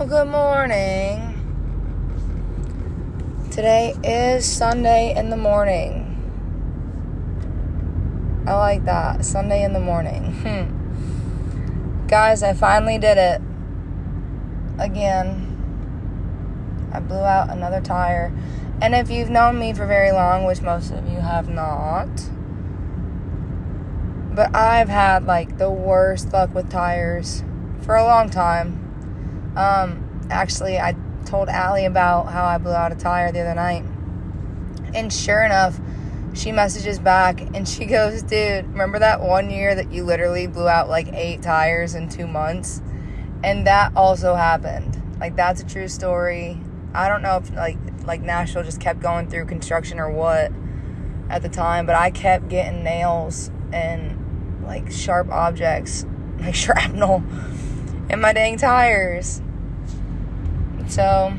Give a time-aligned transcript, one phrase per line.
[0.00, 1.36] Well, good morning.
[3.50, 6.16] Today is Sunday in the morning.
[8.46, 9.26] I like that.
[9.26, 10.32] Sunday in the morning.
[10.40, 12.06] Hmm.
[12.06, 13.42] Guys, I finally did it.
[14.78, 16.88] Again.
[16.94, 18.32] I blew out another tire.
[18.80, 22.08] And if you've known me for very long, which most of you have not,
[24.34, 27.44] but I've had like the worst luck with tires
[27.82, 28.89] for a long time.
[29.56, 30.94] Um, actually, I
[31.26, 33.84] told Allie about how I blew out a tire the other night.
[34.94, 35.78] And sure enough,
[36.34, 40.68] she messages back and she goes, Dude, remember that one year that you literally blew
[40.68, 42.82] out like eight tires in two months?
[43.42, 45.00] And that also happened.
[45.18, 46.60] Like, that's a true story.
[46.92, 50.50] I don't know if like like Nashville just kept going through construction or what
[51.28, 56.04] at the time, but I kept getting nails and like sharp objects,
[56.40, 57.22] like shrapnel
[58.10, 59.40] in my dang tires.
[60.88, 61.32] So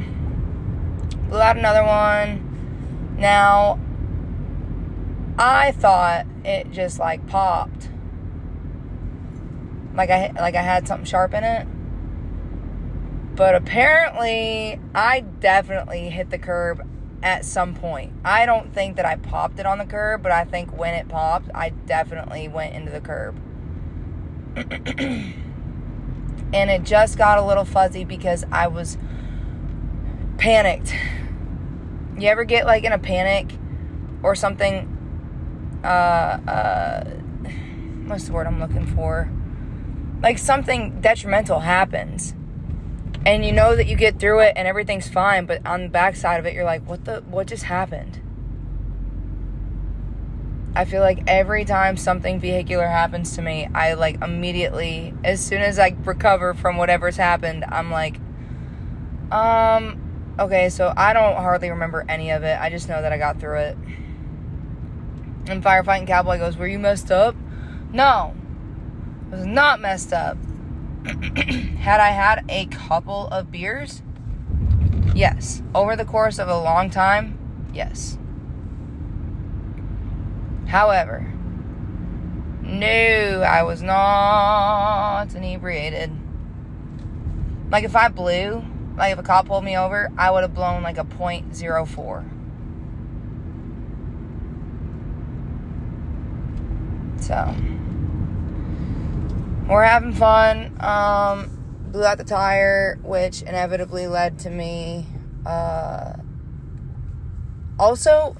[1.29, 3.15] blew out another one.
[3.17, 3.77] Now
[5.37, 7.89] I thought it just like popped.
[9.93, 11.67] Like I like I had something sharp in it.
[13.35, 16.87] But apparently I definitely hit the curb
[17.21, 18.13] at some point.
[18.23, 21.09] I don't think that I popped it on the curb, but I think when it
[21.09, 23.35] popped, I definitely went into the curb.
[26.53, 28.97] and it just got a little fuzzy because I was
[30.37, 30.93] panicked.
[32.17, 33.53] You ever get like in a panic
[34.23, 34.97] or something?
[35.83, 37.03] Uh, uh,
[38.05, 39.31] what's the word I'm looking for?
[40.21, 42.35] Like something detrimental happens,
[43.25, 46.39] and you know that you get through it and everything's fine, but on the backside
[46.39, 48.19] of it, you're like, what the, what just happened?
[50.75, 55.61] I feel like every time something vehicular happens to me, I like immediately, as soon
[55.61, 58.17] as I recover from whatever's happened, I'm like,
[59.31, 60.01] um,
[60.39, 62.59] Okay, so I don't hardly remember any of it.
[62.59, 63.77] I just know that I got through it.
[65.47, 67.35] And firefighting cowboy goes, "Were you messed up?"
[67.91, 68.33] No,
[69.31, 70.37] I was not messed up.
[71.05, 74.01] had I had a couple of beers?
[75.13, 75.61] Yes.
[75.75, 77.37] Over the course of a long time?
[77.73, 78.17] Yes.
[80.71, 81.19] However,
[82.61, 86.09] no, I was not inebriated.
[87.69, 88.63] Like if I blew,
[88.95, 92.25] like if a cop pulled me over, I would have blown like a .04.
[97.19, 97.53] So
[99.67, 100.77] we're having fun.
[100.79, 105.05] Um, blew out the tire, which inevitably led to me.
[105.45, 106.13] Uh,
[107.77, 108.37] also,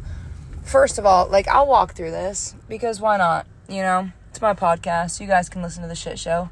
[0.64, 3.48] first of all, like I'll walk through this because why not?
[3.68, 5.20] You know, it's my podcast.
[5.20, 6.50] You guys can listen to the shit show.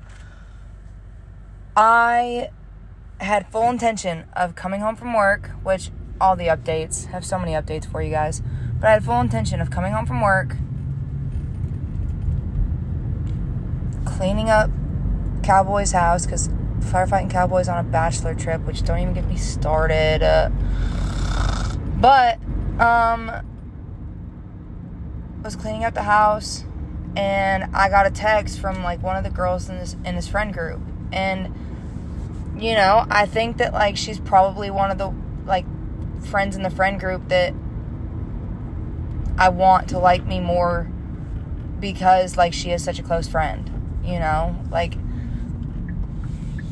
[1.75, 2.49] I
[3.19, 7.53] had full intention of coming home from work, which all the updates have so many
[7.53, 8.41] updates for you guys.
[8.79, 10.55] But I had full intention of coming home from work,
[14.05, 14.69] cleaning up
[15.43, 16.49] Cowboy's house because
[16.79, 20.23] firefighting Cowboy's on a bachelor trip, which don't even get me started.
[20.23, 20.49] Uh,
[21.99, 22.39] but
[22.79, 23.31] um,
[25.43, 26.63] was cleaning up the house,
[27.15, 30.27] and I got a text from like one of the girls in this in his
[30.27, 31.53] friend group, and
[32.57, 35.13] you know, I think that like she's probably one of the
[35.45, 35.65] like
[36.25, 37.53] friends in the friend group that
[39.37, 40.91] I want to like me more
[41.79, 44.59] because like she is such a close friend, you know?
[44.69, 44.95] Like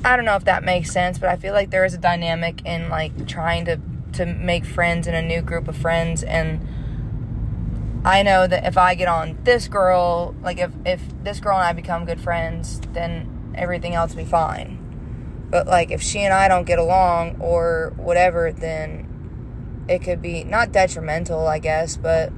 [0.03, 2.65] I don't know if that makes sense, but I feel like there is a dynamic
[2.65, 3.79] in like trying to
[4.13, 6.65] to make friends in a new group of friends and
[8.07, 11.65] I know that if I get on this girl, like if if this girl and
[11.65, 14.79] I become good friends, then everything else will be fine.
[15.51, 20.45] But like if she and I don't get along or whatever, then it could be
[20.45, 22.31] not detrimental, I guess, but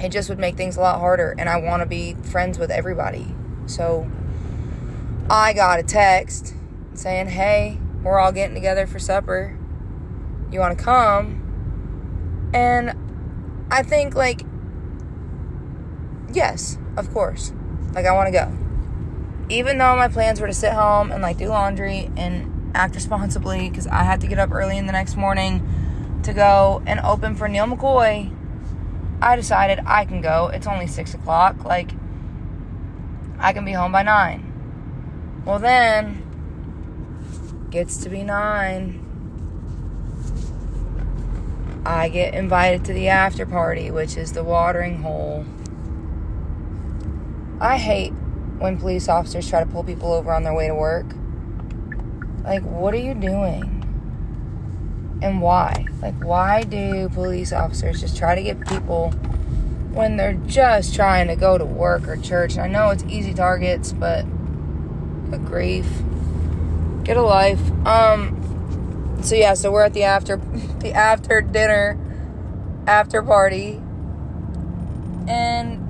[0.00, 2.70] it just would make things a lot harder and I want to be friends with
[2.70, 3.26] everybody.
[3.66, 4.10] So
[5.28, 6.54] I got a text
[6.94, 9.54] saying, "Hey, we're all getting together for supper.
[10.50, 12.94] You want to come?" And
[13.70, 14.46] I think like
[16.34, 17.52] yes, of course.
[17.94, 18.62] Like I want to go
[19.52, 23.68] even though my plans were to sit home and like do laundry and act responsibly
[23.68, 27.34] because I had to get up early in the next morning to go and open
[27.34, 28.34] for Neal McCoy,
[29.20, 30.48] I decided I can go.
[30.48, 31.64] It's only six o'clock.
[31.64, 31.90] Like,
[33.38, 35.42] I can be home by nine.
[35.44, 36.22] Well, then,
[37.70, 39.00] gets to be nine.
[41.84, 45.44] I get invited to the after party, which is the watering hole.
[47.62, 48.10] I hate
[48.58, 51.06] when police officers try to pull people over on their way to work.
[52.42, 53.78] Like, what are you doing?
[55.22, 55.86] And why?
[56.02, 59.12] Like, why do police officers just try to get people
[59.92, 62.54] when they're just trying to go to work or church?
[62.54, 64.22] And I know it's easy targets, but
[65.30, 65.86] good grief.
[67.04, 67.60] Get a life.
[67.86, 70.36] Um, so yeah, so we're at the after
[70.80, 71.96] the after dinner
[72.88, 73.80] after party
[75.28, 75.81] and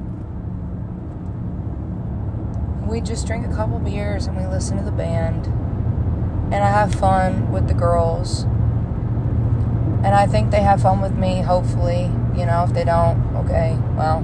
[2.92, 6.94] we just drink a couple beers and we listen to the band and I have
[6.94, 8.42] fun with the girls.
[8.42, 13.78] And I think they have fun with me hopefully you know if they don't okay
[13.96, 14.20] well.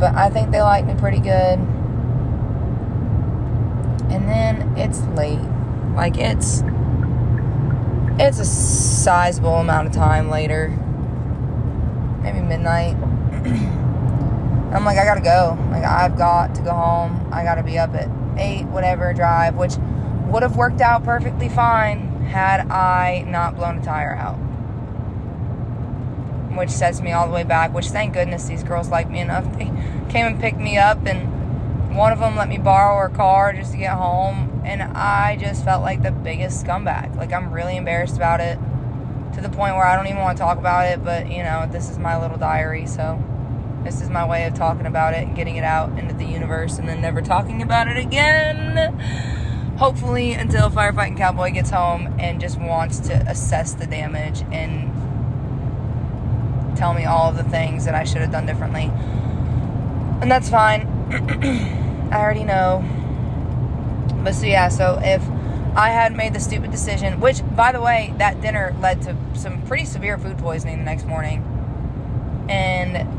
[0.00, 1.60] But I think they like me pretty good.
[4.10, 5.38] And then it's late.
[5.94, 6.64] Like it's
[8.18, 10.70] it's a sizable amount of time later.
[12.22, 12.96] Maybe midnight.
[14.72, 15.58] I'm like, I gotta go.
[15.70, 17.28] Like, I've got to go home.
[17.32, 19.74] I gotta be up at 8, whatever, drive, which
[20.26, 24.36] would have worked out perfectly fine had I not blown a tire out.
[26.54, 29.46] Which sets me all the way back, which thank goodness these girls like me enough.
[29.58, 33.52] They came and picked me up, and one of them let me borrow her car
[33.52, 34.62] just to get home.
[34.64, 37.14] And I just felt like the biggest scumbag.
[37.16, 38.58] Like, I'm really embarrassed about it
[39.34, 41.68] to the point where I don't even want to talk about it, but you know,
[41.70, 43.22] this is my little diary, so
[43.84, 46.78] this is my way of talking about it and getting it out into the universe
[46.78, 48.98] and then never talking about it again.
[49.78, 54.92] Hopefully, until Firefighting Cowboy gets home and just wants to assess the damage and
[56.76, 58.90] tell me all of the things that I should have done differently.
[60.20, 60.82] And that's fine.
[62.12, 62.84] I already know.
[64.24, 65.22] But so, yeah, so if
[65.76, 69.62] I had made the stupid decision, which, by the way, that dinner led to some
[69.62, 71.44] pretty severe food poisoning the next morning.
[72.48, 73.17] And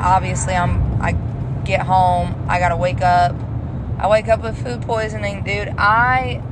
[0.00, 1.12] obviously, I'm, I
[1.64, 3.36] get home, I gotta wake up.
[3.98, 5.68] I wake up with food poisoning, dude.
[5.76, 6.42] I,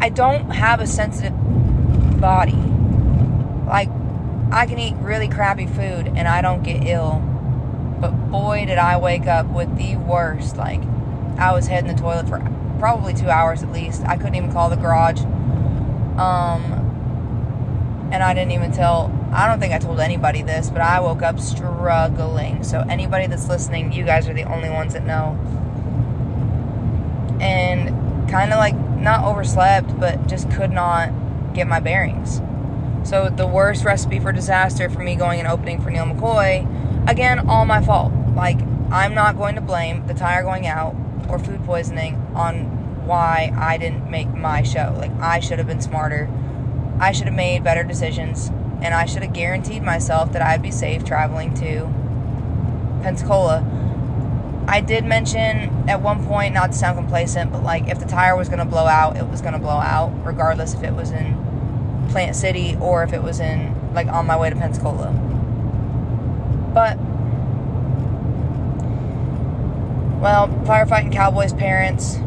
[0.00, 1.32] I don't have a sensitive
[2.20, 2.56] body.
[3.66, 3.88] Like,
[4.50, 7.22] I can eat really crappy food and I don't get ill.
[8.00, 10.82] But boy, did I wake up with the worst, like,
[11.38, 12.40] I was heading the toilet for
[12.80, 14.02] probably two hours at least.
[14.04, 15.20] I couldn't even call the garage.
[16.18, 21.00] Um, and I didn't even tell, I don't think I told anybody this, but I
[21.00, 22.62] woke up struggling.
[22.64, 25.38] So, anybody that's listening, you guys are the only ones that know.
[27.40, 31.10] And kind of like not overslept, but just could not
[31.54, 32.42] get my bearings.
[33.08, 37.48] So, the worst recipe for disaster for me going and opening for Neal McCoy, again,
[37.48, 38.12] all my fault.
[38.34, 40.94] Like, I'm not going to blame the tire going out
[41.28, 44.94] or food poisoning on why I didn't make my show.
[44.96, 46.28] Like, I should have been smarter.
[47.00, 48.50] I should have made better decisions.
[48.82, 51.86] And I should have guaranteed myself that I'd be safe traveling to
[53.02, 53.64] Pensacola.
[54.66, 58.36] I did mention at one point, not to sound complacent, but like if the tire
[58.36, 61.10] was going to blow out, it was going to blow out, regardless if it was
[61.10, 65.10] in Plant City or if it was in, like, on my way to Pensacola.
[66.74, 66.98] But
[70.20, 72.18] well, firefighting Cowboys parents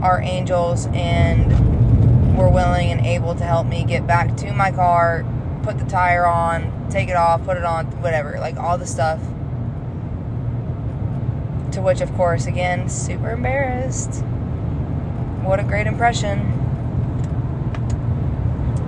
[0.00, 5.24] are angels and were willing and able to help me get back to my car,
[5.62, 9.20] put the tire on, take it off, put it on, whatever, like all the stuff.
[11.72, 14.22] To which, of course, again, super embarrassed.
[15.42, 16.40] What a great impression.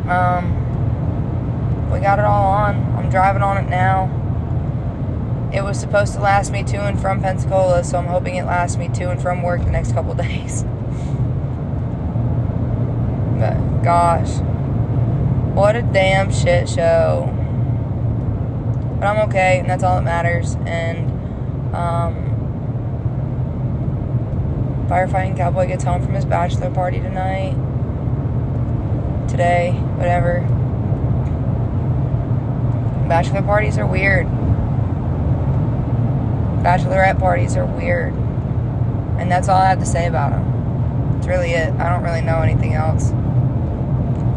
[0.08, 2.76] Um, we got it all on.
[2.96, 4.20] I'm driving on it now.
[5.54, 8.76] It was supposed to last me to and from Pensacola, so I'm hoping it lasts
[8.76, 10.64] me to and from work the next couple days.
[13.38, 14.40] But gosh,
[15.54, 17.30] what a damn shit show.
[18.98, 20.56] But I'm okay, and that's all that matters.
[20.66, 21.10] And
[21.74, 22.14] um,
[24.88, 27.54] firefighting cowboy gets home from his bachelor party tonight,
[29.28, 30.40] today, whatever.
[33.08, 34.26] Bachelor parties are weird
[36.64, 38.14] bachelorette parties are weird.
[39.18, 41.18] And that's all I have to say about them.
[41.18, 41.72] It's really it.
[41.74, 43.12] I don't really know anything else.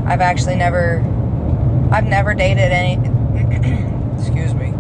[0.06, 1.00] I've actually never,
[1.92, 2.96] I've never dated any,
[4.18, 4.74] excuse me,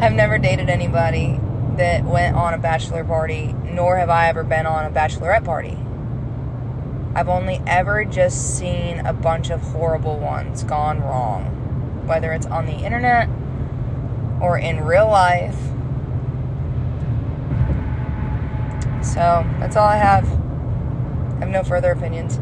[0.00, 1.40] I've never dated anybody
[1.76, 5.76] that went on a bachelor party, nor have I ever been on a bachelorette party.
[7.14, 12.66] I've only ever just seen a bunch of horrible ones gone wrong, whether it's on
[12.66, 13.28] the internet
[14.40, 15.56] or in real life
[19.02, 20.24] So that's all I have.
[20.24, 22.38] I have no further opinions.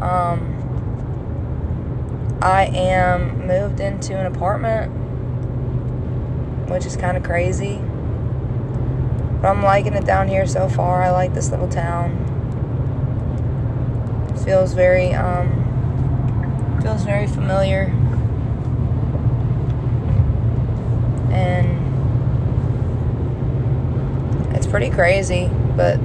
[0.00, 0.59] Um,
[2.42, 4.90] I am moved into an apartment,
[6.70, 7.80] which is kind of crazy.
[9.40, 11.02] But I'm liking it down here so far.
[11.02, 12.26] I like this little town.
[14.44, 15.48] feels very um
[16.82, 17.92] feels very familiar
[21.30, 21.68] and
[24.56, 25.96] it's pretty crazy but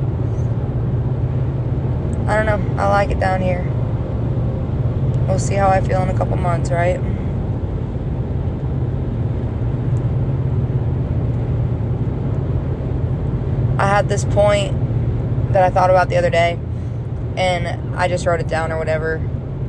[2.27, 3.63] I don't know I like it down here
[5.27, 6.99] we'll see how I feel in a couple months right
[13.77, 16.57] I had this point that I thought about the other day,
[17.35, 19.17] and I just wrote it down or whatever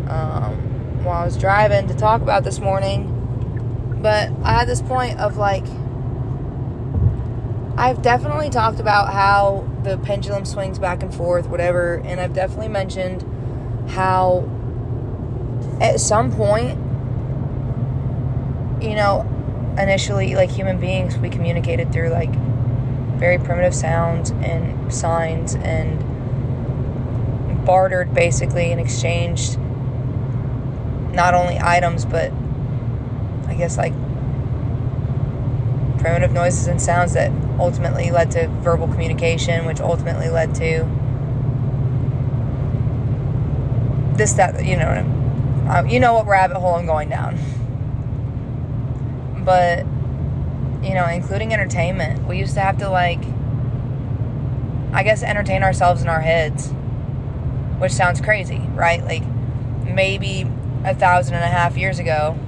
[0.08, 3.12] um, while I was driving to talk about this morning.
[4.00, 5.64] But I had this point of like,
[7.76, 12.68] I've definitely talked about how the pendulum swings back and forth, whatever, and I've definitely
[12.68, 13.24] mentioned
[13.90, 14.48] how
[15.80, 16.78] at some point,
[18.82, 19.26] you know,
[19.78, 22.34] initially, like human beings, we communicated through like
[23.16, 26.04] very primitive sounds and signs and
[27.64, 29.58] bartered basically and exchanged
[31.12, 32.30] not only items but
[33.48, 33.92] I guess like
[35.98, 40.84] primitive noises and sounds that ultimately led to verbal communication, which ultimately led to
[44.16, 45.25] this that you know
[45.68, 47.38] uh, you know what rabbit hole I'm going down.
[49.44, 49.86] But
[50.82, 52.26] you know, including entertainment.
[52.26, 53.18] We used to have to, like,
[54.92, 56.68] I guess, entertain ourselves in our heads,
[57.78, 59.02] which sounds crazy, right?
[59.04, 59.24] Like,
[59.84, 60.48] maybe
[60.84, 62.38] a thousand and a half years ago.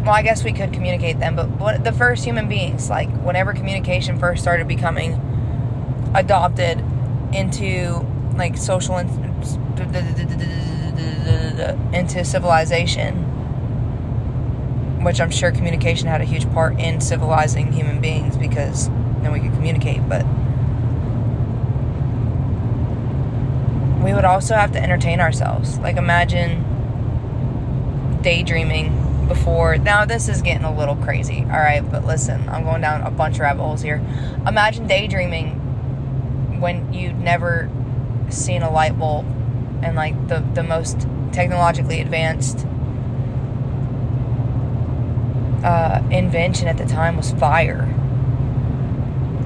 [0.00, 3.52] Well, I guess we could communicate them, but what, the first human beings, like, whenever
[3.52, 5.20] communication first started becoming
[6.14, 6.82] adopted
[7.34, 8.96] into, like, social,
[11.92, 13.28] into civilization
[15.02, 18.88] which I'm sure communication had a huge part in civilizing human beings because
[19.22, 20.08] then we could communicate.
[20.08, 20.24] But
[24.02, 25.78] we would also have to entertain ourselves.
[25.78, 26.64] Like, imagine
[28.22, 29.78] daydreaming before.
[29.78, 31.80] Now, this is getting a little crazy, all right?
[31.80, 34.04] But listen, I'm going down a bunch of rabbit holes here.
[34.46, 37.70] Imagine daydreaming when you'd never
[38.30, 39.26] seen a light bulb
[39.82, 42.66] and like the, the most technologically advanced
[45.64, 47.94] uh, invention at the time was fire.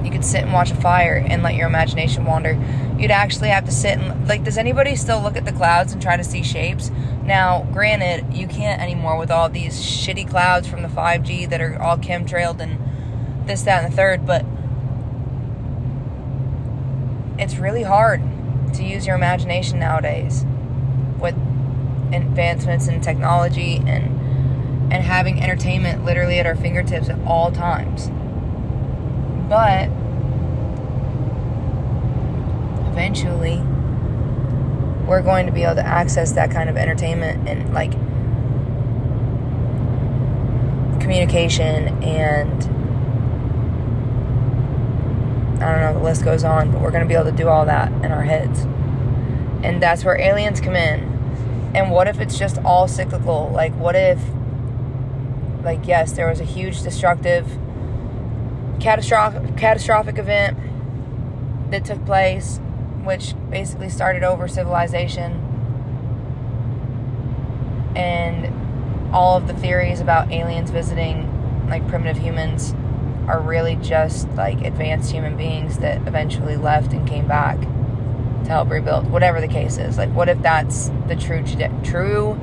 [0.03, 2.59] You could sit and watch a fire and let your imagination wander.
[2.97, 6.01] You'd actually have to sit and, like, does anybody still look at the clouds and
[6.01, 6.91] try to see shapes?
[7.23, 11.81] Now, granted, you can't anymore with all these shitty clouds from the 5G that are
[11.81, 12.79] all chemtrailed and
[13.47, 14.45] this, that, and the third, but
[17.39, 18.21] it's really hard
[18.73, 20.45] to use your imagination nowadays
[21.19, 21.35] with
[22.13, 24.13] advancements in technology and
[24.93, 28.11] and having entertainment literally at our fingertips at all times.
[29.49, 29.89] But
[32.91, 33.57] eventually,
[35.07, 37.93] we're going to be able to access that kind of entertainment and like
[41.01, 42.82] communication and
[45.61, 47.47] I don't know, the list goes on, but we're going to be able to do
[47.47, 48.61] all that in our heads.
[49.63, 51.11] And that's where aliens come in.
[51.73, 53.49] And what if it's just all cyclical?
[53.53, 54.19] Like, what if
[55.63, 57.57] like yes, there was a huge destructive
[58.79, 60.57] catastrophic catastrophic event
[61.71, 62.59] that took place
[63.03, 65.31] which basically started over civilization
[67.95, 71.29] and all of the theories about aliens visiting
[71.69, 72.73] like primitive humans
[73.27, 78.69] are really just like advanced human beings that eventually left and came back to help
[78.69, 81.43] rebuild whatever the case is like what if that's the true
[81.83, 82.37] true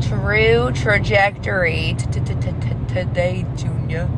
[0.00, 1.94] true trajectory
[2.92, 4.08] today, Junior.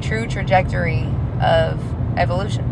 [0.00, 1.08] True trajectory
[1.40, 1.80] of
[2.18, 2.68] evolution.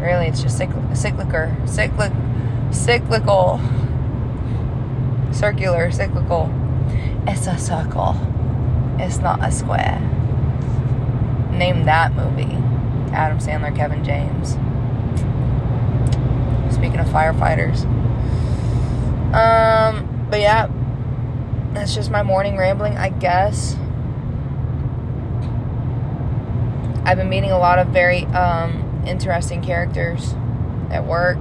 [0.00, 2.12] Really, it's just cyclical, cyclic,
[2.70, 3.60] cyclical,
[5.32, 6.52] circular, cyclical.
[7.26, 8.14] It's a circle.
[8.98, 10.15] It's not a square.
[11.56, 12.52] Name that movie.
[13.14, 14.50] Adam Sandler, Kevin James.
[16.74, 17.84] Speaking of firefighters.
[19.32, 20.68] Um, but yeah,
[21.72, 23.74] that's just my morning rambling, I guess.
[27.06, 30.34] I've been meeting a lot of very um, interesting characters
[30.90, 31.38] at work.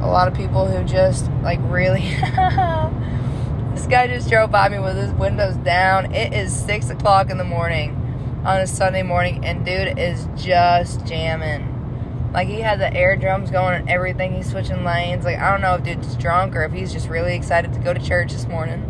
[0.00, 2.00] A lot of people who just like really.
[3.74, 6.14] this guy just drove by me with his windows down.
[6.14, 8.01] It is six o'clock in the morning
[8.44, 12.30] on a Sunday morning, and dude is just jamming.
[12.32, 14.34] Like he had the air drums going and everything.
[14.34, 15.24] He's switching lanes.
[15.24, 17.92] Like I don't know if dude's drunk or if he's just really excited to go
[17.92, 18.88] to church this morning.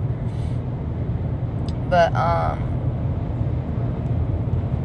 [1.90, 2.68] But um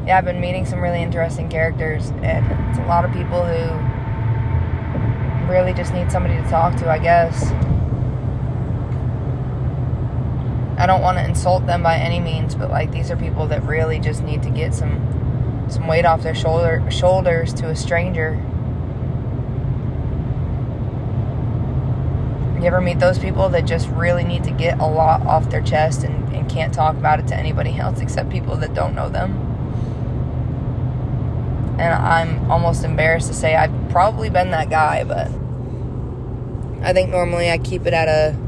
[0.07, 3.69] yeah, I've been meeting some really interesting characters and it's a lot of people who
[5.51, 7.51] really just need somebody to talk to, I guess.
[10.77, 13.63] I don't want to insult them by any means, but like these are people that
[13.63, 18.35] really just need to get some some weight off their shoulder shoulders to a stranger.
[22.59, 25.61] You ever meet those people that just really need to get a lot off their
[25.61, 29.09] chest and, and can't talk about it to anybody else except people that don't know
[29.09, 29.43] them?
[31.79, 35.27] And I'm almost embarrassed to say I've probably been that guy, but
[36.85, 38.46] I think normally I keep it at a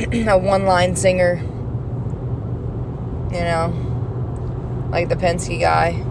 [0.00, 1.42] a one line singer.
[3.32, 6.04] You know, like the Penske guy.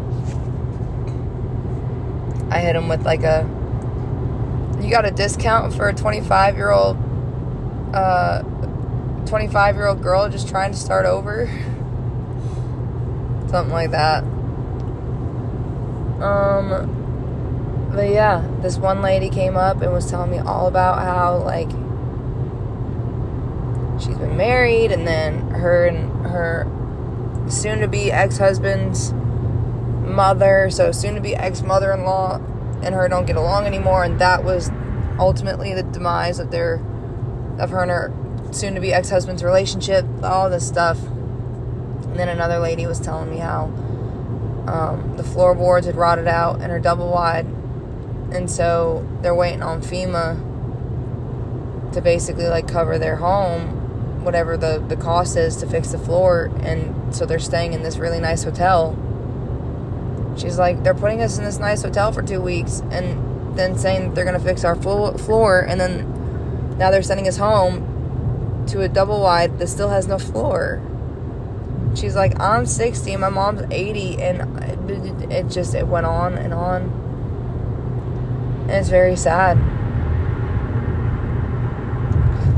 [2.49, 3.47] I hit him with like a.
[4.81, 6.97] You got a discount for a 25 year old,
[7.93, 8.41] uh,
[9.27, 11.47] 25 year old girl just trying to start over?
[13.49, 14.23] Something like that.
[16.21, 21.37] Um, but yeah, this one lady came up and was telling me all about how,
[21.37, 21.69] like,
[24.01, 26.67] she's been married and then her and her
[27.49, 32.37] soon to be ex husband's mother, so soon to be ex mother in law,
[32.81, 34.71] and her don't get along anymore, and that was
[35.19, 36.75] ultimately the demise of their
[37.59, 38.13] of her and her
[38.51, 41.01] soon to be ex husband's relationship, all this stuff.
[41.03, 43.65] And then another lady was telling me how
[44.67, 47.45] um, the floorboards had rotted out in her double wide,
[48.31, 50.49] and so they're waiting on FEMA
[51.93, 53.80] to basically like cover their home
[54.21, 57.97] whatever the, the cost is to fix the floor and so they're staying in this
[57.97, 58.97] really nice hotel.
[60.37, 64.13] She's like they're putting us in this nice hotel for two weeks and then saying
[64.13, 68.87] they're going to fix our floor and then now they're sending us home to a
[68.87, 70.81] double wide that still has no floor.
[71.95, 76.53] She's like i'm 60 my mom's 80 and it, it just it went on and
[76.53, 76.83] on.
[78.63, 79.57] And it's very sad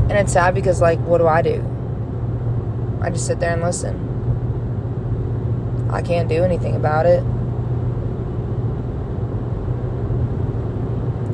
[0.08, 1.64] and it's sad because, like, what do I do?
[3.00, 4.12] I just sit there and listen.
[5.90, 7.22] I can't do anything about it.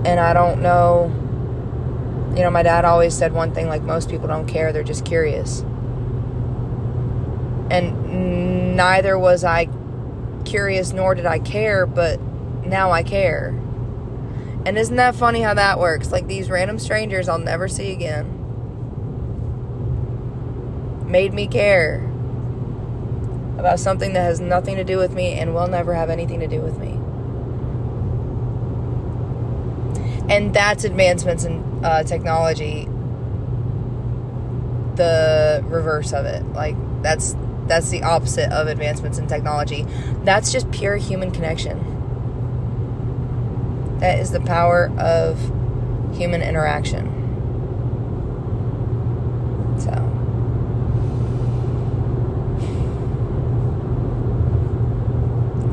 [0.06, 1.12] And I don't know.
[2.36, 5.04] You know, my dad always said one thing like, most people don't care, they're just
[5.04, 5.60] curious.
[7.70, 9.68] And neither was I
[10.44, 12.20] curious nor did I care, but
[12.64, 13.48] now I care.
[14.64, 16.12] And isn't that funny how that works?
[16.12, 18.39] Like these random strangers I'll never see again
[21.10, 22.06] made me care
[23.58, 26.46] about something that has nothing to do with me and will never have anything to
[26.46, 26.98] do with me.
[30.32, 32.88] And that's advancements in uh, technology.
[34.94, 37.34] The reverse of it, like that's
[37.66, 39.86] that's the opposite of advancements in technology.
[40.24, 41.98] That's just pure human connection.
[44.00, 45.38] That is the power of
[46.16, 47.19] human interaction.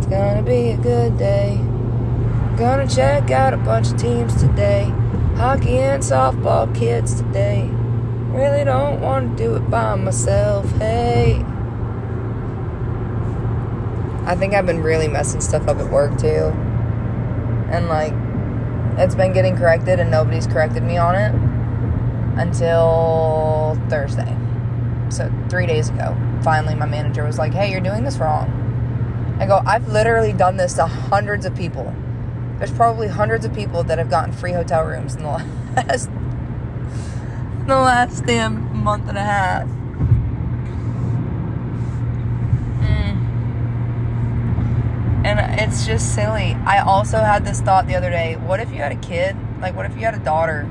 [0.09, 1.59] Gonna be a good day.
[2.57, 4.91] Gonna check out a bunch of teams today.
[5.35, 7.69] Hockey and softball kids today.
[8.31, 10.69] Really don't want to do it by myself.
[10.77, 11.43] Hey.
[14.25, 16.51] I think I've been really messing stuff up at work too.
[17.69, 18.13] And like,
[18.97, 21.33] it's been getting corrected and nobody's corrected me on it
[22.39, 24.35] until Thursday.
[25.09, 28.66] So, three days ago, finally my manager was like, hey, you're doing this wrong
[29.39, 31.93] I go, I've literally done this to hundreds of people.
[32.57, 35.29] There's probably hundreds of people that have gotten free hotel rooms in the
[35.75, 36.09] last
[37.67, 39.67] the last damn month and a half.
[42.79, 43.25] Mm.
[45.25, 46.53] And it's just silly.
[46.65, 48.37] I also had this thought the other day.
[48.37, 49.35] What if you had a kid?
[49.61, 50.61] Like, what if you had a daughter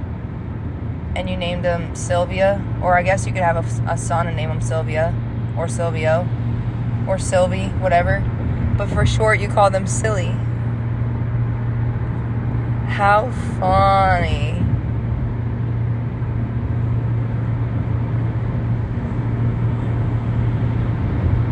[1.15, 2.65] and you named him Sylvia?
[2.83, 5.15] Or I guess you could have a, a son and name him Sylvia
[5.57, 6.27] or Silvio
[7.07, 8.25] or Sylvie, whatever
[8.77, 10.35] but for short you call them silly.
[12.89, 14.63] How funny.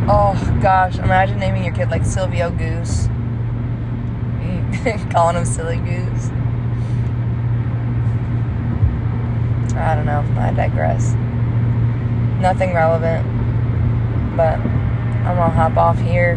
[0.06, 3.08] Oh gosh, imagine naming your kid like Silvio Goose.
[5.10, 6.28] Calling him Silly Goose.
[9.76, 10.24] I don't know.
[10.38, 11.14] I digress.
[12.40, 13.26] Nothing relevant.
[14.36, 16.36] But I'm gonna hop off here.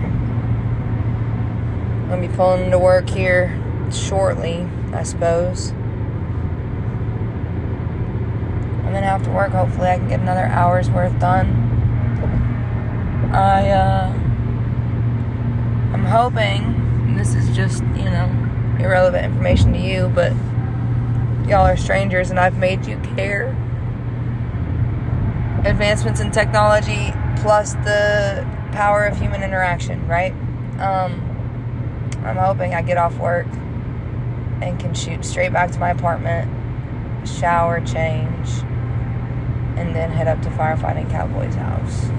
[2.10, 5.70] I'll be pulling into work here shortly, I suppose.
[8.86, 11.65] And then after work, hopefully, I can get another hour's worth done.
[13.34, 14.13] I, uh,
[15.93, 18.30] I'm hoping, this is just, you know,
[18.80, 20.32] irrelevant information to you, but
[21.46, 23.50] y'all are strangers and I've made you care.
[25.65, 30.32] Advancements in technology plus the power of human interaction, right?
[30.80, 31.26] Um,
[32.23, 33.47] I'm hoping I get off work
[34.62, 36.49] and can shoot straight back to my apartment,
[37.27, 38.49] shower, change,
[39.77, 42.10] and then head up to firefighting Cowboy's house.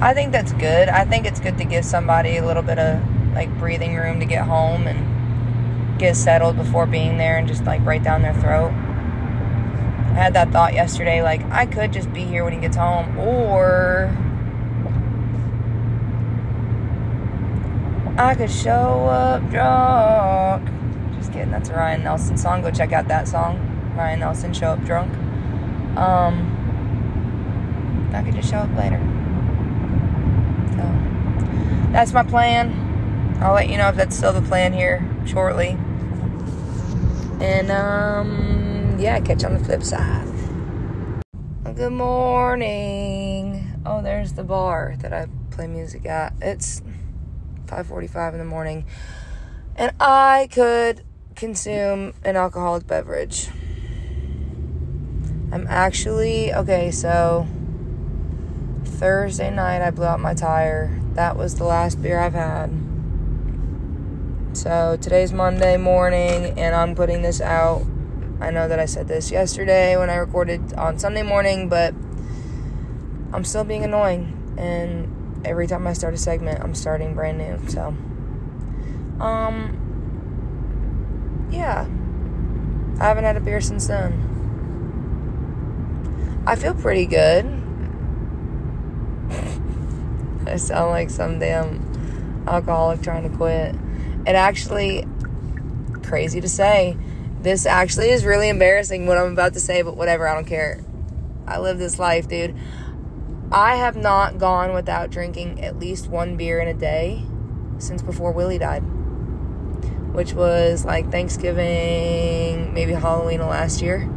[0.00, 0.88] I think that's good.
[0.88, 3.02] I think it's good to give somebody a little bit of
[3.34, 7.84] like breathing room to get home and get settled before being there and just like
[7.84, 8.70] right down their throat.
[8.70, 13.18] I had that thought yesterday like I could just be here when he gets home
[13.18, 14.16] or
[18.16, 20.68] I could show up drunk.
[21.16, 22.62] Just kidding, that's a Ryan Nelson song.
[22.62, 23.58] Go check out that song.
[23.96, 25.12] Ryan Nelson, Show Up Drunk.
[25.96, 26.50] Um,
[28.14, 29.00] I could just show up later.
[30.70, 33.38] So, that's my plan.
[33.40, 35.76] I'll let you know if that's still the plan here shortly.
[37.40, 40.28] And, um, yeah, catch you on the flip side.
[41.74, 43.72] Good morning.
[43.84, 46.32] Oh, there's the bar that I play music at.
[46.40, 46.80] It's
[47.74, 48.84] 5:45 in the morning,
[49.76, 51.02] and I could
[51.34, 53.48] consume an alcoholic beverage.
[55.52, 57.46] I'm actually okay, so
[58.84, 60.98] Thursday night I blew out my tire.
[61.14, 62.70] That was the last beer I've had.
[64.52, 67.82] So today's Monday morning and I'm putting this out.
[68.40, 71.94] I know that I said this yesterday when I recorded on Sunday morning, but
[73.32, 75.13] I'm still being annoying and
[75.44, 77.58] every time I start a segment, I'm starting brand new.
[77.68, 77.94] So,
[79.20, 79.80] um,
[81.50, 81.86] yeah,
[83.00, 84.30] I haven't had a beer since then.
[86.46, 87.46] I feel pretty good.
[90.46, 93.74] I sound like some damn alcoholic trying to quit.
[94.26, 95.06] It actually,
[96.02, 96.96] crazy to say,
[97.40, 100.80] this actually is really embarrassing what I'm about to say, but whatever, I don't care.
[101.46, 102.54] I live this life, dude.
[103.54, 107.22] I have not gone without drinking at least one beer in a day
[107.78, 108.80] since before Willie died,
[110.12, 114.10] which was like Thanksgiving, maybe Halloween of last year.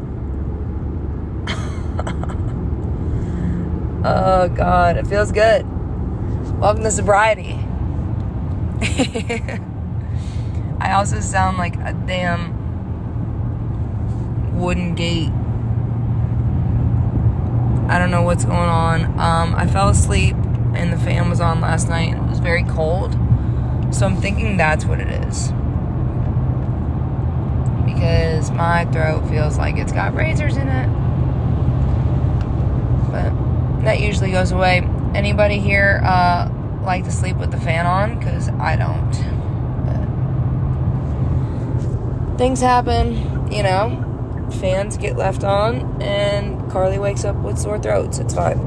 [4.04, 5.67] oh, God, it feels good.
[6.60, 7.60] Welcome to sobriety.
[10.82, 12.58] I also sound like a damn
[14.60, 15.30] wooden gate
[17.89, 19.06] I don't know what's going on.
[19.17, 20.36] Um, I fell asleep
[20.76, 23.13] and the fan was on last night and it was very cold.
[23.91, 25.47] So I'm thinking that's what it is.
[27.86, 30.88] Because my throat feels like it's got razors in it.
[33.10, 33.32] But
[33.86, 34.80] that usually goes away.
[35.15, 36.52] Anybody here uh,
[36.84, 38.19] like to sleep with the fan on?
[38.19, 39.12] Because I don't.
[42.30, 44.06] But things happen, you know
[44.53, 48.19] fans get left on, and Carly wakes up with sore throats.
[48.19, 48.57] It's fine.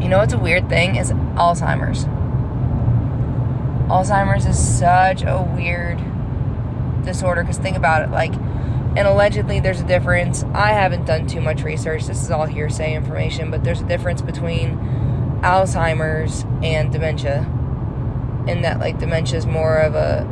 [0.00, 2.04] You know what's a weird thing is Alzheimer's.
[3.88, 5.98] Alzheimer's is such a weird
[7.06, 11.40] disorder because think about it like and allegedly there's a difference i haven't done too
[11.40, 14.76] much research this is all hearsay information but there's a difference between
[15.42, 17.38] alzheimer's and dementia
[18.48, 20.26] in that like dementia is more of a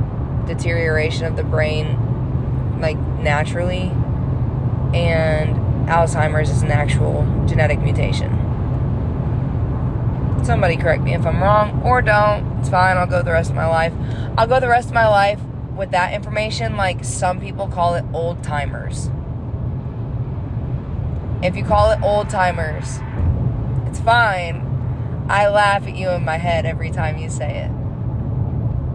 [0.46, 1.96] deterioration of the brain
[2.80, 3.90] like naturally,
[4.94, 5.56] and
[5.88, 8.30] Alzheimer's is an actual genetic mutation.
[10.44, 12.58] Somebody correct me if I'm wrong, or don't.
[12.58, 12.96] It's fine.
[12.96, 13.92] I'll go the rest of my life.
[14.36, 15.40] I'll go the rest of my life
[15.74, 19.10] with that information, like some people call it old timers.
[21.42, 22.98] If you call it old timers,
[23.86, 24.70] it's fine.
[25.28, 27.70] I laugh at you in my head every time you say it.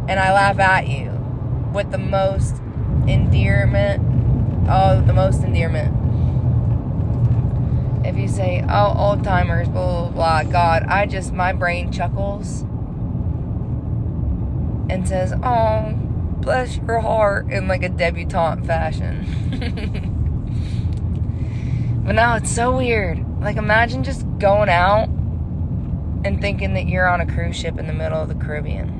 [0.10, 1.12] And I laugh at you
[1.74, 2.56] with the most
[3.12, 4.04] endearment.
[4.70, 5.96] Oh, the most endearment.
[8.06, 12.62] If you say, oh, old timers, blah, blah, blah, God, I just, my brain chuckles
[14.90, 15.94] and says, oh,
[16.42, 19.26] bless your heart in like a debutante fashion.
[22.06, 23.24] but now it's so weird.
[23.42, 25.10] Like, imagine just going out
[26.26, 28.96] and thinking that you're on a cruise ship in the middle of the Caribbean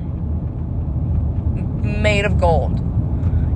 [1.82, 2.89] made of gold.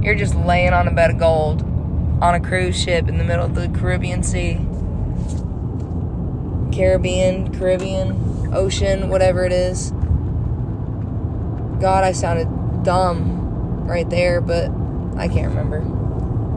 [0.05, 1.63] You're just laying on a bed of gold
[2.23, 4.59] on a cruise ship in the middle of the Caribbean Sea.
[6.77, 9.93] Caribbean, Caribbean, ocean, whatever it is.
[11.81, 14.71] God, I sounded dumb right there, but
[15.17, 15.81] I can't remember.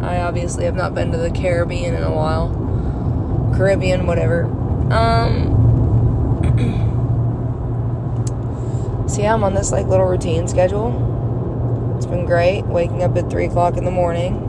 [0.05, 2.49] I obviously have not been to the Caribbean in a while.
[3.55, 4.43] Caribbean, whatever.
[4.91, 5.55] Um.
[9.07, 11.16] see, I'm on this like little routine schedule
[11.97, 12.63] It's been great.
[12.67, 14.39] Waking up at 3 o'clock in the morning,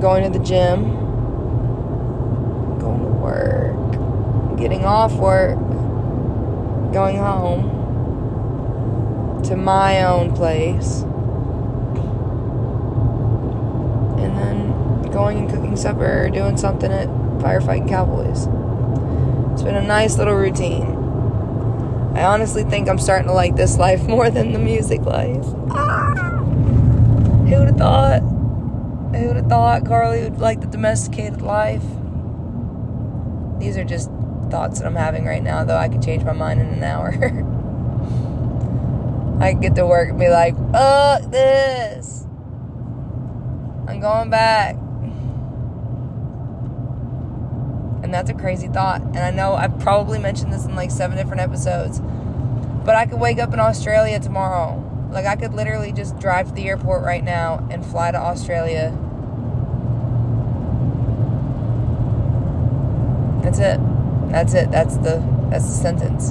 [0.00, 0.84] going to the gym,
[2.78, 3.76] going to work,
[4.58, 5.58] getting off work,
[6.94, 7.74] going home
[9.44, 11.02] to my own place,
[14.18, 14.72] and then
[15.12, 18.48] going and cooking supper or doing something at Firefighting Cowboys.
[19.52, 20.95] It's been a nice little routine.
[22.16, 25.44] I honestly think I'm starting to like this life more than the music life.
[25.70, 26.14] Ah!
[27.46, 28.20] Who would have thought?
[28.20, 31.84] Who would have thought Carly would like the domesticated life?
[33.58, 34.10] These are just
[34.50, 37.10] thoughts that I'm having right now, though I could change my mind in an hour.
[39.38, 42.26] I could get to work and be like, fuck this.
[43.86, 44.76] I'm going back.
[48.06, 49.00] And that's a crazy thought.
[49.00, 52.00] And I know I've probably mentioned this in like seven different episodes.
[52.84, 54.80] But I could wake up in Australia tomorrow.
[55.10, 58.96] Like, I could literally just drive to the airport right now and fly to Australia.
[63.42, 63.80] That's it.
[64.30, 64.70] That's it.
[64.70, 66.30] That's the that's the sentence.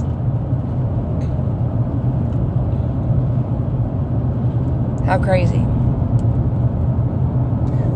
[5.04, 5.62] How crazy.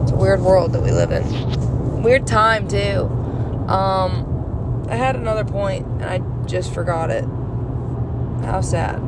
[0.02, 2.02] It's a weird world that we live in.
[2.02, 3.19] Weird time too.
[3.70, 7.24] Um, I had another point and I just forgot it.
[8.44, 8.98] How sad.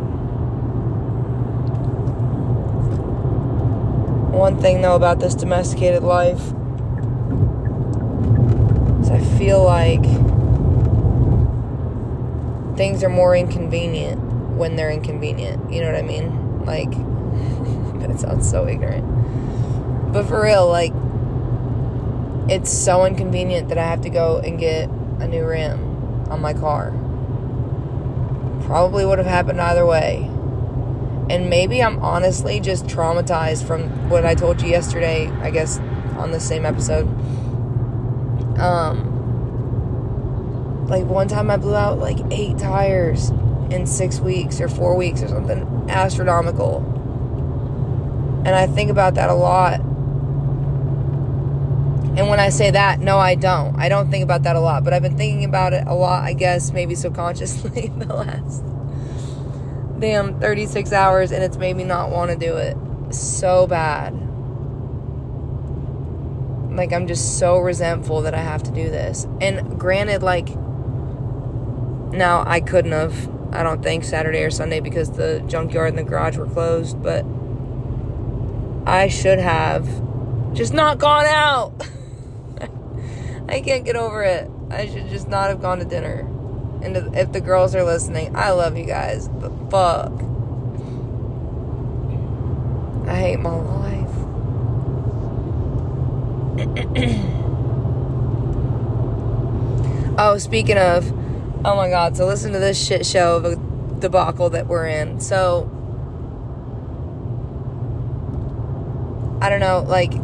[4.32, 6.40] One thing though about this domesticated life
[9.00, 10.04] is I feel like
[12.76, 14.20] things are more inconvenient
[14.56, 15.72] when they're inconvenient.
[15.72, 16.64] You know what I mean?
[16.64, 16.90] Like,
[18.00, 20.12] that sounds so ignorant.
[20.12, 20.92] But for real, like,
[22.52, 26.52] it's so inconvenient that I have to go and get a new rim on my
[26.52, 26.90] car.
[28.66, 30.28] Probably would have happened either way.
[31.30, 35.78] And maybe I'm honestly just traumatized from what I told you yesterday, I guess,
[36.18, 37.06] on the same episode.
[38.58, 39.08] Um,
[40.88, 43.30] like one time I blew out like eight tires
[43.70, 46.84] in six weeks or four weeks or something astronomical.
[48.44, 49.80] And I think about that a lot
[52.16, 53.78] and when I say that, no, I don't.
[53.78, 56.22] I don't think about that a lot, but I've been thinking about it a lot,
[56.24, 58.62] I guess, maybe subconsciously the last
[60.02, 62.76] damn 36 hours, and it's made me not want to do it
[63.14, 64.12] so bad.
[66.76, 69.26] Like, I'm just so resentful that I have to do this.
[69.40, 70.48] And granted, like,
[72.12, 76.02] now I couldn't have, I don't think, Saturday or Sunday because the junkyard and the
[76.02, 77.24] garage were closed, but
[78.86, 79.86] I should have
[80.54, 81.88] just not gone out.
[83.52, 84.50] I can't get over it.
[84.70, 86.20] I should just not have gone to dinner.
[86.82, 90.10] And if the girls are listening, I love you guys, but fuck.
[93.06, 94.08] I hate my life.
[100.18, 101.12] oh, speaking of,
[101.66, 103.56] oh my god, so listen to this shit show of a
[104.00, 105.20] debacle that we're in.
[105.20, 105.70] So,
[109.42, 110.14] I don't know, like,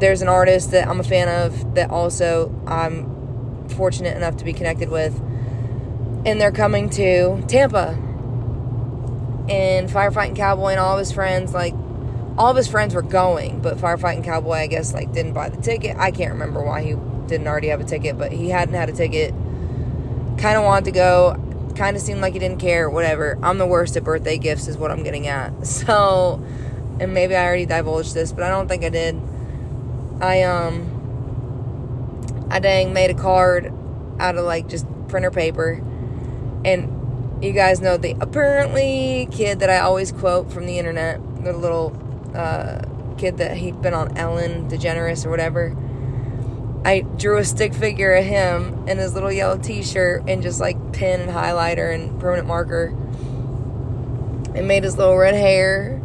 [0.00, 4.52] there's an artist that I'm a fan of that also I'm fortunate enough to be
[4.52, 5.18] connected with.
[6.26, 7.96] And they're coming to Tampa.
[9.48, 11.74] And Firefighting Cowboy and all of his friends, like,
[12.36, 15.60] all of his friends were going, but Firefighting Cowboy, I guess, like, didn't buy the
[15.60, 15.96] ticket.
[15.96, 16.94] I can't remember why he
[17.26, 19.32] didn't already have a ticket, but he hadn't had a ticket.
[20.38, 21.72] Kind of wanted to go.
[21.74, 23.38] Kind of seemed like he didn't care, whatever.
[23.42, 25.52] I'm the worst at birthday gifts, is what I'm getting at.
[25.66, 26.44] So,
[27.00, 29.20] and maybe I already divulged this, but I don't think I did.
[30.20, 30.98] I um
[32.50, 33.72] I dang made a card
[34.18, 35.82] out of like just printer paper.
[36.64, 41.52] And you guys know the apparently kid that I always quote from the internet, the
[41.52, 41.96] little
[42.34, 42.82] uh,
[43.16, 45.76] kid that he'd been on Ellen DeGeneres or whatever.
[46.84, 50.92] I drew a stick figure of him in his little yellow t-shirt and just like
[50.92, 52.88] pen and highlighter and permanent marker.
[54.54, 55.99] And made his little red hair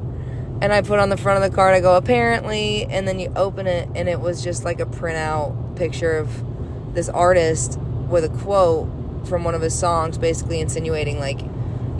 [0.65, 3.32] and I put on the front of the card, I go, apparently, and then you
[3.36, 7.78] open it, and it was just like a printout picture of this artist
[8.10, 8.89] with a quote
[9.28, 11.39] from one of his songs, basically insinuating, like,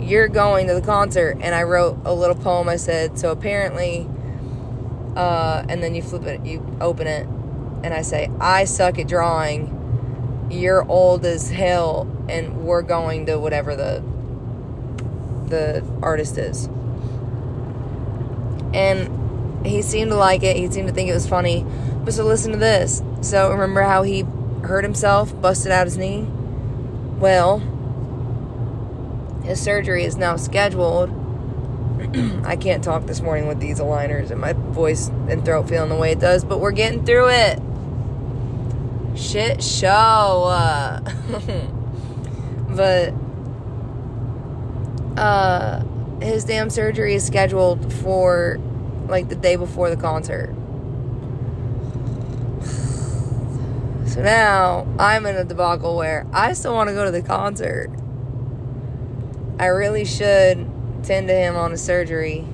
[0.00, 1.38] you're going to the concert.
[1.40, 2.68] And I wrote a little poem.
[2.68, 4.08] I said, so apparently,
[5.14, 7.24] uh, and then you flip it, you open it,
[7.84, 10.48] and I say, I suck at drawing.
[10.50, 14.02] You're old as hell, and we're going to whatever the
[15.46, 16.68] the artist is
[18.74, 20.56] and he seemed to like it.
[20.56, 21.64] He seemed to think it was funny.
[22.04, 23.02] But so listen to this.
[23.20, 24.24] So remember how he
[24.62, 26.22] hurt himself, busted out his knee?
[27.18, 27.58] Well,
[29.44, 31.10] his surgery is now scheduled
[32.44, 35.96] I can't talk this morning with these aligners and my voice and throat feeling the
[35.96, 37.58] way it does, but we're getting through it.
[39.18, 39.88] Shit show.
[39.88, 41.00] Uh,
[42.68, 43.14] but
[45.16, 45.82] uh
[46.20, 48.58] his damn surgery is scheduled for
[49.08, 50.54] like the day before the concert.
[54.06, 57.90] So now I'm in a debacle where I still want to go to the concert.
[59.58, 60.70] I really should
[61.02, 62.46] tend to him on his surgery.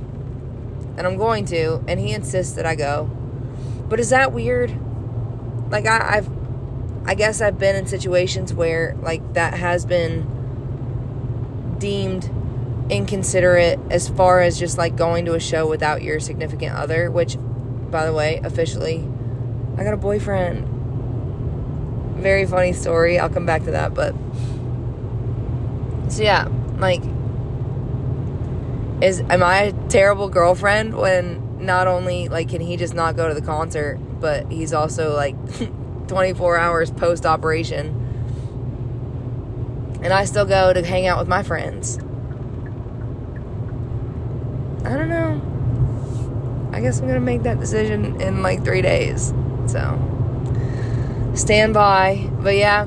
[0.97, 3.05] And I'm going to, and he insists that I go.
[3.89, 4.77] But is that weird?
[5.71, 6.29] Like I, I've
[7.05, 10.27] I guess I've been in situations where like that has been
[11.79, 12.31] deemed
[12.91, 17.37] inconsiderate as far as just like going to a show without your significant other, which
[17.91, 19.09] by the way, officially
[19.77, 20.69] I got a boyfriend
[22.23, 23.19] very funny story.
[23.19, 24.15] I'll come back to that, but
[26.09, 27.03] so yeah, like
[29.03, 33.29] is am I a terrible girlfriend when not only like can he just not go
[33.29, 35.35] to the concert, but he's also like
[36.09, 37.99] 24 hours post operation
[40.03, 41.99] and I still go to hang out with my friends.
[44.85, 46.71] I don't know.
[46.73, 49.33] I guess I'm to make that decision in like 3 days.
[49.67, 49.99] So
[51.35, 52.29] stand by.
[52.41, 52.85] But yeah,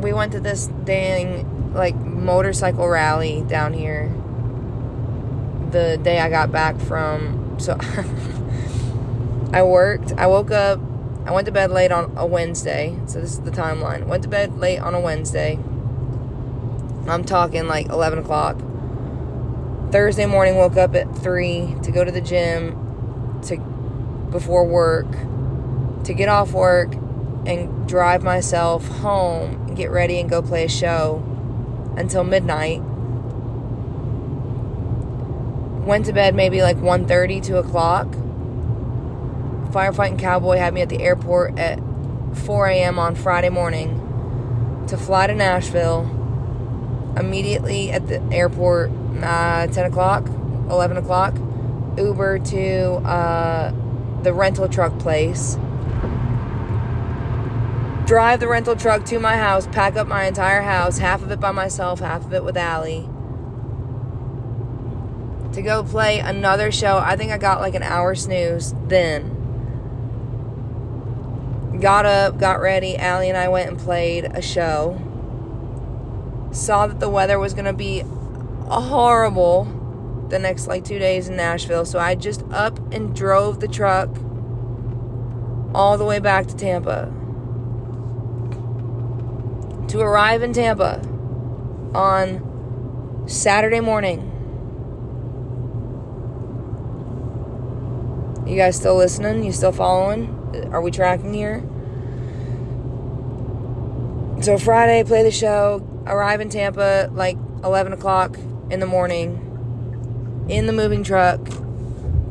[0.00, 4.10] we went to this dang like motorcycle rally down here
[5.70, 7.78] the day I got back from so
[9.52, 10.12] I worked.
[10.16, 10.80] I woke up.
[11.24, 12.98] I went to bed late on a Wednesday.
[13.06, 14.06] So this is the timeline.
[14.06, 15.58] Went to bed late on a Wednesday.
[17.08, 18.56] I'm talking like 11 o'clock.
[19.90, 23.56] Thursday morning, woke up at 3 to go to the gym to
[24.30, 25.06] before work
[26.04, 26.92] to get off work
[27.46, 31.22] and drive myself home get ready and go play a show
[31.96, 32.80] until midnight.
[35.86, 38.06] Went to bed maybe like 1.30, 2 o'clock.
[39.72, 41.78] Firefighting Cowboy had me at the airport at
[42.34, 42.98] 4 a.m.
[42.98, 46.12] on Friday morning to fly to Nashville.
[47.16, 48.90] Immediately at the airport,
[49.22, 50.26] uh, 10 o'clock,
[50.70, 51.34] 11 o'clock,
[51.96, 53.72] Uber to uh,
[54.22, 55.56] the rental truck place
[58.06, 61.40] drive the rental truck to my house, pack up my entire house, half of it
[61.40, 63.08] by myself, half of it with Allie,
[65.52, 66.98] to go play another show.
[66.98, 69.32] I think I got like an hour snooze then.
[71.80, 72.96] Got up, got ready.
[72.96, 75.00] Allie and I went and played a show.
[76.52, 78.02] Saw that the weather was going to be
[78.68, 79.64] horrible
[80.28, 81.84] the next like two days in Nashville.
[81.84, 84.10] So I just up and drove the truck
[85.74, 87.12] all the way back to Tampa
[89.88, 91.00] to arrive in Tampa
[91.94, 94.32] on Saturday morning.
[98.46, 99.44] You guys still listening?
[99.44, 100.68] You still following?
[100.72, 101.62] Are we tracking here?
[104.42, 108.38] So Friday, play the show, arrive in Tampa like 11 o'clock
[108.70, 111.40] in the morning, in the moving truck,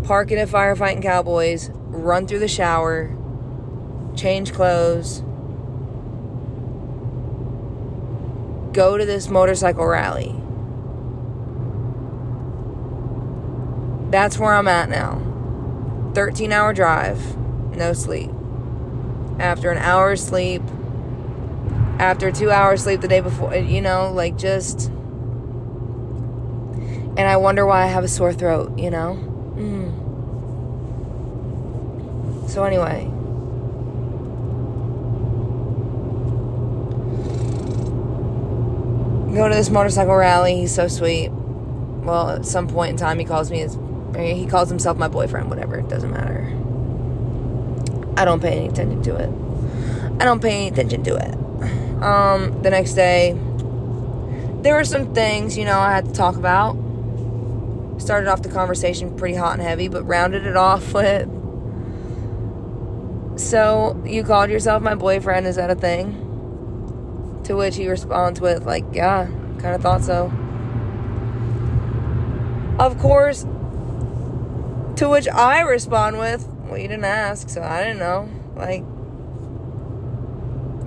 [0.03, 3.15] park it at Firefighting Cowboys, run through the shower,
[4.15, 5.21] change clothes,
[8.73, 10.35] go to this motorcycle rally.
[14.11, 15.21] That's where I'm at now.
[16.13, 17.37] 13 hour drive,
[17.75, 18.31] no sleep.
[19.39, 20.61] After an hour's sleep,
[21.99, 24.91] after two hours sleep the day before, you know, like just.
[27.17, 29.15] And I wonder why I have a sore throat, you know?
[29.55, 30.03] Mm.
[32.49, 33.11] So, anyway.
[39.35, 40.55] go to this motorcycle rally.
[40.55, 41.29] He's so sweet.
[41.29, 43.77] Well, at some point in time, he calls me his.
[44.15, 45.49] He calls himself my boyfriend.
[45.49, 46.45] Whatever, it doesn't matter.
[48.17, 49.29] I don't pay any attention to it.
[50.21, 51.33] I don't pay any attention to it.
[52.01, 53.33] Um, the next day,
[54.61, 56.77] there were some things you know I had to talk about.
[57.97, 61.29] Started off the conversation pretty hot and heavy, but rounded it off with.
[63.39, 65.47] So you called yourself my boyfriend?
[65.47, 67.41] Is that a thing?
[67.45, 69.27] To which he responds with, like, yeah,
[69.59, 70.31] kind of thought so.
[72.79, 73.43] Of course,
[74.97, 78.29] to which I respond with, well, you didn't ask, so I didn't know.
[78.55, 78.83] Like,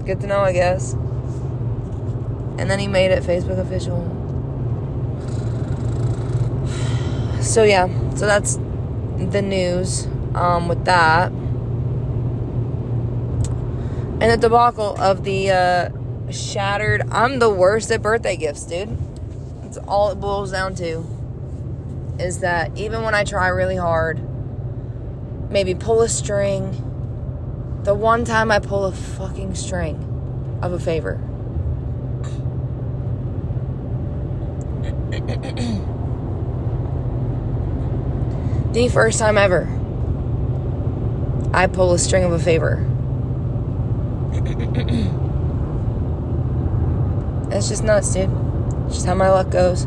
[0.05, 0.95] good to know, I guess.
[2.59, 4.18] And then he made it Facebook official.
[7.49, 8.57] So, yeah, so that's
[9.17, 11.33] the news um, with that.
[14.21, 17.09] And the debacle of the uh, shattered.
[17.11, 18.99] I'm the worst at birthday gifts, dude.
[19.63, 21.07] That's all it boils down to.
[22.19, 24.21] is that even when I try really hard,
[25.51, 26.73] maybe pull a string,
[27.85, 31.19] the one time I pull a fucking string of a favor.
[38.73, 39.67] the first time ever
[41.53, 42.85] I pull a string of a favor.
[47.51, 48.31] That's just nuts, dude.
[48.87, 49.85] It's just how my luck goes.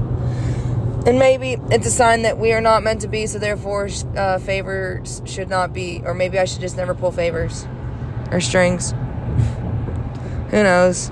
[1.05, 4.39] And maybe it's a sign that we are not meant to be, so therefore uh,
[4.39, 7.67] favors should not be, or maybe I should just never pull favors
[8.32, 8.91] or strings.
[10.51, 11.11] Who knows?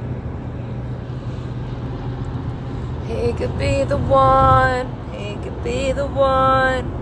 [3.07, 4.95] He could be the one.
[5.13, 6.98] He could be the one.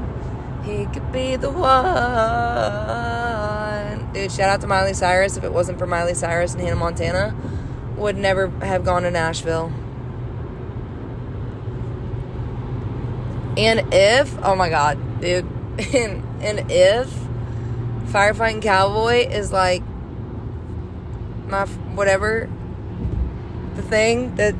[0.67, 1.67] He could be the one.
[4.13, 5.37] Dude, shout out to Miley Cyrus.
[5.37, 7.33] If it wasn't for Miley Cyrus and Hannah Montana,
[7.95, 9.71] would never have gone to Nashville.
[13.57, 15.45] And if, oh my god, dude,
[15.93, 17.09] and, and if
[18.11, 19.83] Firefighting Cowboy is like
[21.47, 21.65] my
[21.95, 22.49] whatever,
[23.75, 24.53] the thing that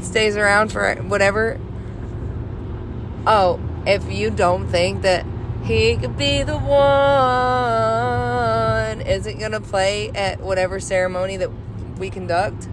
[0.00, 1.58] stays around for whatever.
[3.26, 5.24] Oh, if you don't think that
[5.64, 6.70] he could be the one,
[9.00, 11.50] isn't gonna play at whatever ceremony that
[11.98, 12.68] we conduct,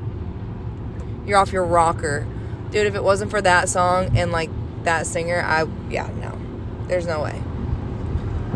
[1.26, 2.28] you're off your rocker.
[2.72, 4.50] Dude, if it wasn't for that song and like
[4.84, 6.38] that singer, I, yeah, no.
[6.88, 7.42] There's no way.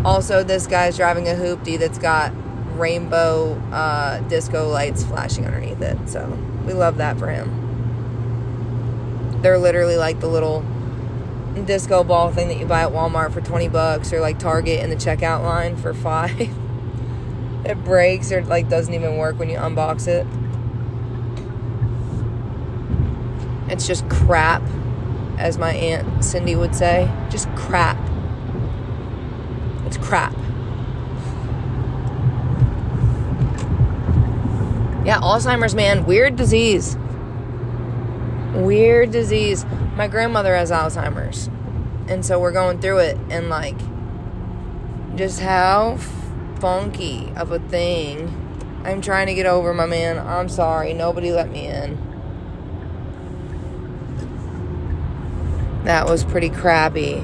[0.03, 2.33] Also, this guy's driving a hoopty that's got
[2.77, 5.97] rainbow uh, disco lights flashing underneath it.
[6.09, 6.27] So
[6.65, 7.61] we love that for him.
[9.41, 10.65] They're literally like the little
[11.63, 14.89] disco ball thing that you buy at Walmart for 20 bucks or like Target in
[14.89, 16.41] the checkout line for 5.
[17.65, 20.27] it breaks or like doesn't even work when you unbox it.
[23.71, 24.61] It's just crap,
[25.37, 27.11] as my aunt Cindy would say.
[27.29, 27.97] Just crap.
[29.85, 30.33] It's crap.
[35.05, 36.05] Yeah, Alzheimer's, man.
[36.05, 36.97] Weird disease.
[38.55, 39.65] Weird disease.
[39.95, 41.49] My grandmother has Alzheimer's.
[42.07, 43.17] And so we're going through it.
[43.29, 43.77] And, like,
[45.15, 45.97] just how
[46.59, 48.41] funky of a thing.
[48.85, 50.17] I'm trying to get over, my man.
[50.19, 50.93] I'm sorry.
[50.93, 51.97] Nobody let me in.
[55.83, 57.23] That was pretty crappy.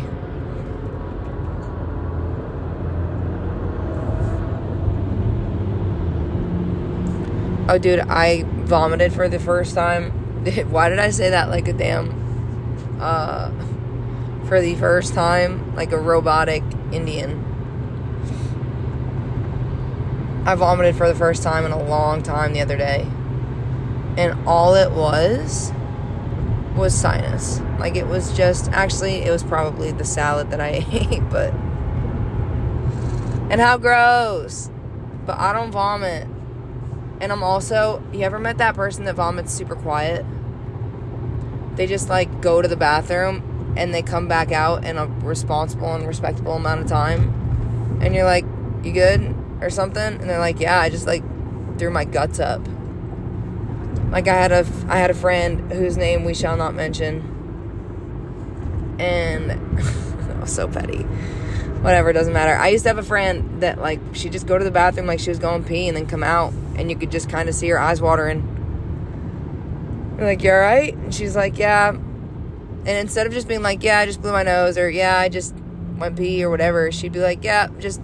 [7.67, 10.20] Oh, dude, I vomited for the first time.
[10.69, 12.19] Why did I say that like a damn.
[12.99, 13.51] Uh,
[14.47, 17.47] for the first time, like a robotic Indian.
[20.45, 23.07] I vomited for the first time in a long time the other day.
[24.17, 25.71] And all it was
[26.75, 27.61] was sinus.
[27.79, 31.53] Like it was just actually it was probably the salad that I ate, but
[33.51, 34.69] and how gross.
[35.25, 36.27] But I don't vomit.
[37.21, 40.25] And I'm also you ever met that person that vomits super quiet?
[41.75, 45.93] They just like go to the bathroom and they come back out in a responsible
[45.93, 47.99] and respectable amount of time.
[48.01, 48.43] And you're like,
[48.83, 51.23] "You good?" or something, and they're like, "Yeah, I just like
[51.77, 52.67] threw my guts up."
[54.09, 57.21] Like I had a I had a friend whose name we shall not mention,
[58.99, 59.79] and
[60.49, 61.03] so petty.
[61.81, 62.55] Whatever, doesn't matter.
[62.55, 65.19] I used to have a friend that like she'd just go to the bathroom like
[65.19, 67.69] she was going pee and then come out, and you could just kind of see
[67.69, 68.41] her eyes watering.
[70.17, 73.83] You're like, "You all right?" And she's like, "Yeah." And instead of just being like,
[73.83, 75.53] "Yeah, I just blew my nose," or "Yeah, I just
[75.97, 78.01] went pee," or whatever, she'd be like, "Yeah, just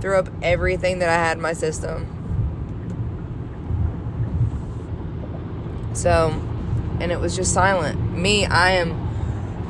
[0.00, 2.06] threw up everything that I had in my system."
[5.94, 6.40] So,
[7.00, 8.16] and it was just silent.
[8.16, 8.92] Me, I am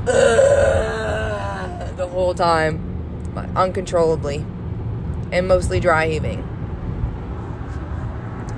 [0.06, 4.44] uh, the whole time, uncontrollably,
[5.32, 6.57] and mostly dry heaving.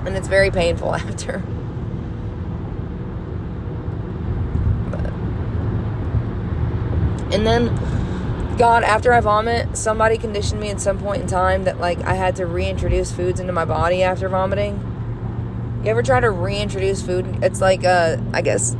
[0.05, 1.39] And it's very painful after.
[4.89, 5.13] But,
[7.33, 7.75] and then,
[8.57, 12.13] God, after I vomit, somebody conditioned me at some point in time that like I
[12.13, 14.91] had to reintroduce foods into my body after vomiting
[15.83, 17.39] you ever try to reintroduce food?
[17.41, 18.75] It's like, uh, I guess,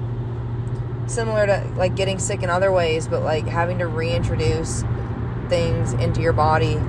[1.07, 4.83] similar to like getting sick in other ways, but like having to reintroduce
[5.49, 6.79] things into your body.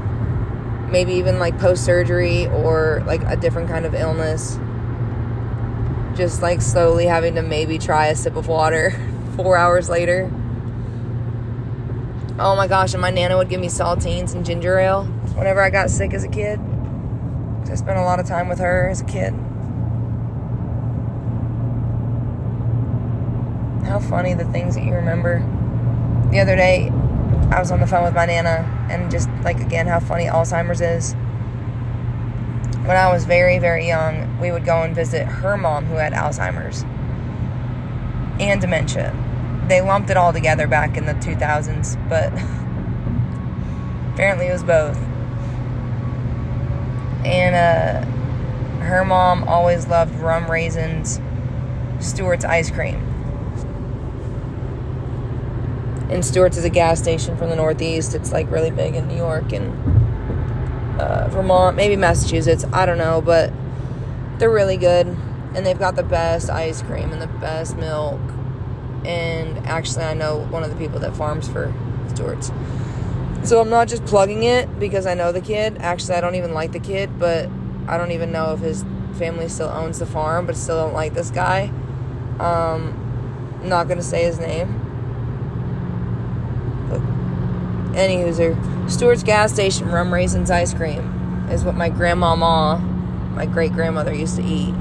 [0.92, 4.58] Maybe even like post surgery or like a different kind of illness.
[6.14, 8.92] Just like slowly having to maybe try a sip of water
[9.36, 10.30] four hours later.
[12.38, 15.70] Oh my gosh, and my nana would give me saltines and ginger ale whenever I
[15.70, 16.60] got sick as a kid.
[17.70, 19.32] I spent a lot of time with her as a kid.
[23.86, 25.38] How funny the things that you remember.
[26.30, 26.90] The other day,
[27.52, 30.80] I was on the phone with my nana, and just like again, how funny Alzheimer's
[30.80, 31.12] is.
[32.86, 36.14] When I was very, very young, we would go and visit her mom who had
[36.14, 36.82] Alzheimer's
[38.40, 39.14] and dementia.
[39.68, 42.32] They lumped it all together back in the 2000s, but
[44.14, 44.96] apparently it was both.
[47.24, 48.04] And uh,
[48.84, 51.20] her mom always loved rum raisins,
[52.00, 53.11] Stewart's ice cream.
[56.12, 58.14] And Stewart's is a gas station from the Northeast.
[58.14, 62.64] It's like really big in New York and uh, Vermont, maybe Massachusetts.
[62.72, 63.52] I don't know, but
[64.38, 65.06] they're really good.
[65.54, 68.20] And they've got the best ice cream and the best milk.
[69.04, 71.72] And actually, I know one of the people that farms for
[72.08, 72.52] Stewart's.
[73.44, 75.78] So I'm not just plugging it because I know the kid.
[75.78, 77.48] Actually, I don't even like the kid, but
[77.88, 78.84] I don't even know if his
[79.14, 81.72] family still owns the farm, but still don't like this guy.
[82.38, 84.78] Um, I'm not gonna say his name.
[86.88, 87.00] But
[87.94, 88.56] any user,
[88.88, 92.78] Stewart's gas station rum raisins ice cream is what my grandmama,
[93.34, 94.74] my great grandmother, used to eat.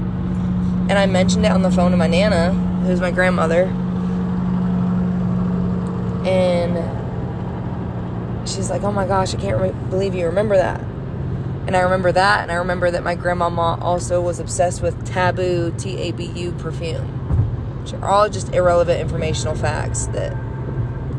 [0.88, 2.52] And I mentioned it on the phone to my nana,
[2.84, 3.64] who's my grandmother.
[6.24, 6.78] And
[8.48, 10.80] she's like, "Oh my gosh, I can't re- believe you remember that."
[11.66, 15.72] And I remember that, and I remember that my grandmama also was obsessed with Tabu
[15.78, 17.06] T A B U perfume,
[17.82, 20.36] which are all just irrelevant informational facts that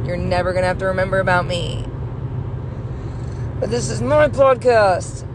[0.06, 1.86] you're never gonna have to remember about me.
[3.60, 5.28] But this is my podcast.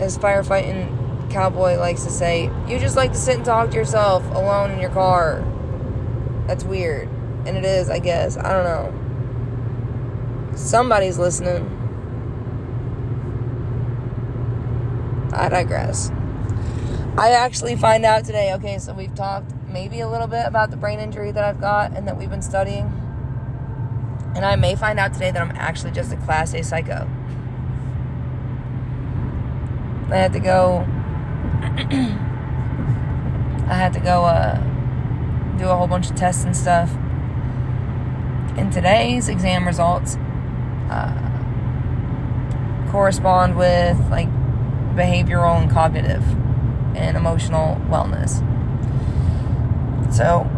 [0.00, 4.24] As firefighting cowboy likes to say, you just like to sit and talk to yourself
[4.34, 5.44] alone in your car.
[6.46, 7.08] That's weird.
[7.46, 8.36] And it is, I guess.
[8.36, 10.52] I don't know.
[10.56, 11.72] Somebody's listening.
[15.32, 16.10] I digress.
[17.18, 20.76] I actually find out today, okay, so we've talked maybe a little bit about the
[20.76, 22.86] brain injury that I've got and that we've been studying.
[24.34, 27.06] And I may find out today that I'm actually just a class A psycho.
[30.10, 30.78] I had to go
[33.68, 34.56] I had to go uh,
[35.58, 36.90] do a whole bunch of tests and stuff.
[38.56, 40.16] And today's exam results
[40.88, 41.12] uh,
[42.90, 44.30] correspond with like
[44.96, 46.24] behavioral and cognitive
[46.96, 48.42] and emotional wellness.
[50.10, 50.48] So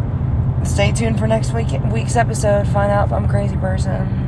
[0.65, 2.67] stay tuned for next week week's episode.
[2.69, 4.27] Find out if I'm a crazy person.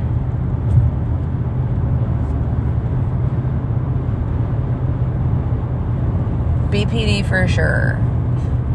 [6.71, 7.99] BPD for sure.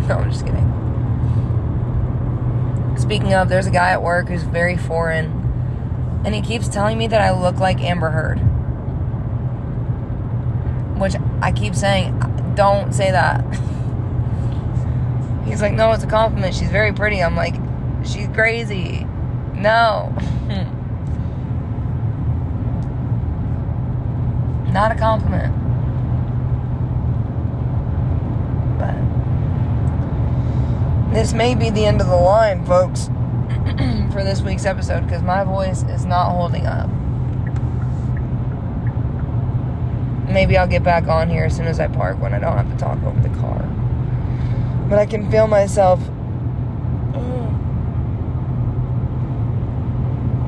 [0.07, 0.63] No, I'm just kidding.
[2.97, 7.09] Speaking of, there's a guy at work who's very foreign, and he keeps telling me
[7.09, 8.37] that I look like Amber Heard.
[11.01, 13.45] Which I keep saying, don't say that.
[15.47, 16.55] He's like, no, it's a compliment.
[16.55, 17.23] She's very pretty.
[17.23, 17.55] I'm like,
[18.05, 19.07] she's crazy.
[19.55, 20.13] No.
[24.73, 25.55] Not a compliment.
[28.79, 28.95] But
[31.15, 33.07] this may be the end of the line, folks,
[34.13, 36.91] for this week's episode because my voice is not holding up.
[40.29, 42.71] Maybe I'll get back on here as soon as I park when I don't have
[42.71, 43.76] to talk over the car.
[44.89, 46.01] But I can feel myself.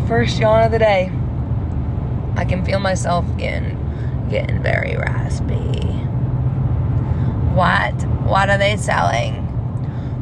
[0.07, 1.13] First yawn of the day.
[2.37, 3.77] I can feel myself getting
[4.31, 5.81] getting very raspy.
[7.55, 7.95] What?
[8.25, 9.45] What are they selling?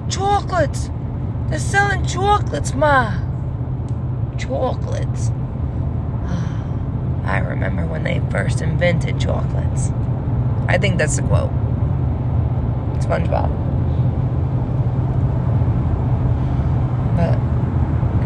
[0.09, 0.91] Chocolates.
[1.49, 3.13] They're selling chocolates, ma.
[4.39, 5.31] Chocolates.
[7.25, 9.91] I remember when they first invented chocolates.
[10.69, 11.53] I think that's the quote.
[13.01, 13.51] SpongeBob.
[17.17, 17.39] But,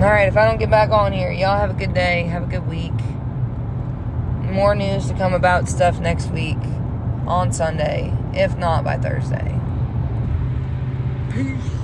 [0.00, 2.24] alright, if I don't get back on here, y'all have a good day.
[2.24, 2.92] Have a good week.
[4.50, 6.58] More news to come about stuff next week
[7.26, 9.58] on Sunday, if not by Thursday.
[11.32, 11.79] Peace.